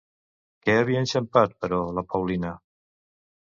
[0.67, 2.57] Què havia enxampat, però, la Paulina?